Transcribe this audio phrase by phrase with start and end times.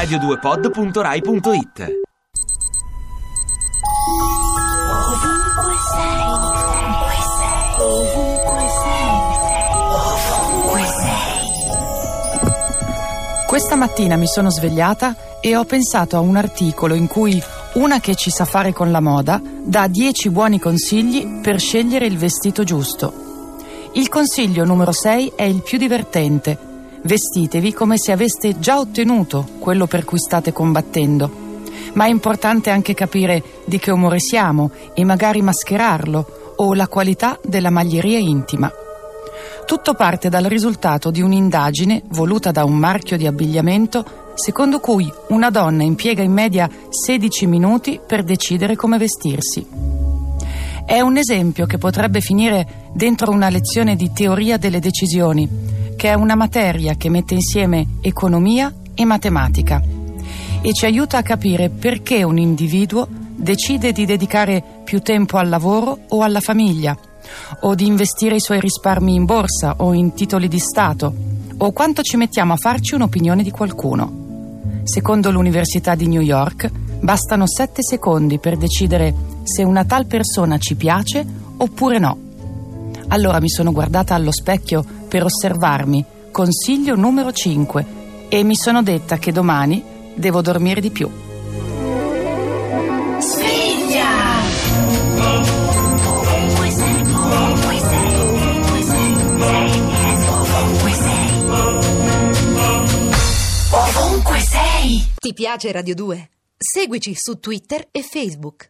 [0.00, 1.98] radio2pod.rai.it
[4.96, 9.12] Ovunque sei, ovunque sei, ovunque sei,
[9.90, 11.16] ovunque sei.
[13.46, 17.42] Questa mattina mi sono svegliata e ho pensato a un articolo in cui
[17.74, 22.16] una che ci sa fare con la moda dà 10 buoni consigli per scegliere il
[22.16, 23.12] vestito giusto.
[23.92, 26.69] Il consiglio numero 6 è il più divertente.
[27.02, 31.48] Vestitevi come se aveste già ottenuto quello per cui state combattendo.
[31.94, 37.38] Ma è importante anche capire di che umore siamo e magari mascherarlo o la qualità
[37.42, 38.70] della maglieria intima.
[39.64, 45.50] Tutto parte dal risultato di un'indagine voluta da un marchio di abbigliamento secondo cui una
[45.50, 49.66] donna impiega in media 16 minuti per decidere come vestirsi.
[50.84, 55.48] È un esempio che potrebbe finire dentro una lezione di teoria delle decisioni,
[56.00, 59.82] che è una materia che mette insieme economia e matematica
[60.62, 65.98] e ci aiuta a capire perché un individuo decide di dedicare più tempo al lavoro
[66.08, 66.96] o alla famiglia,
[67.60, 71.12] o di investire i suoi risparmi in borsa o in titoli di Stato,
[71.58, 74.80] o quanto ci mettiamo a farci un'opinione di qualcuno.
[74.84, 80.76] Secondo l'Università di New York, bastano 7 secondi per decidere se una tal persona ci
[80.76, 81.26] piace
[81.58, 82.29] oppure no.
[83.12, 87.86] Allora mi sono guardata allo specchio per osservarmi, consiglio numero 5,
[88.28, 89.82] e mi sono detta che domani
[90.14, 91.10] devo dormire di più.
[93.18, 94.06] Sveglia!
[96.06, 99.12] Ovunque sei, ovunque sei, ovunque sei,
[100.28, 101.28] ovunque sei.
[103.72, 105.04] Ovunque sei.
[105.16, 106.28] Ti piace Radio 2?
[106.56, 108.68] Seguici su Twitter e Facebook.